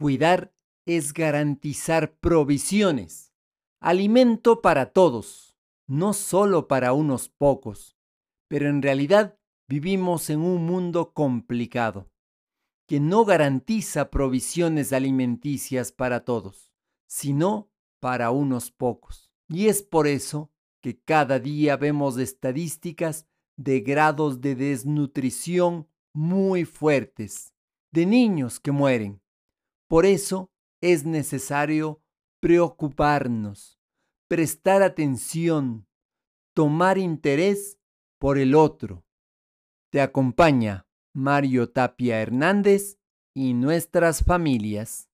[0.00, 0.54] Cuidar
[0.86, 3.34] es garantizar provisiones,
[3.82, 7.98] alimento para todos, no solo para unos pocos.
[8.48, 12.10] Pero en realidad vivimos en un mundo complicado,
[12.88, 16.72] que no garantiza provisiones alimenticias para todos,
[17.06, 17.70] sino
[18.00, 19.30] para unos pocos.
[19.50, 23.26] Y es por eso que cada día vemos estadísticas
[23.58, 27.52] de grados de desnutrición muy fuertes,
[27.92, 29.19] de niños que mueren.
[29.90, 32.00] Por eso es necesario
[32.40, 33.80] preocuparnos,
[34.28, 35.88] prestar atención,
[36.54, 37.80] tomar interés
[38.20, 39.04] por el otro.
[39.90, 43.00] Te acompaña Mario Tapia Hernández
[43.34, 45.09] y nuestras familias.